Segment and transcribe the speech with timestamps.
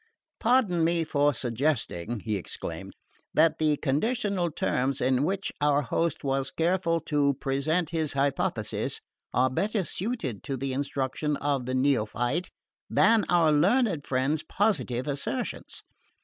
[0.39, 2.95] "Pardon me for suggesting," he exclaimed,
[3.35, 8.99] "that the conditional terms in which our host was careful to present his hypotheses
[9.31, 12.49] are better suited to the instruction of the neophyte
[12.89, 15.83] than our learned friend's positive assertions.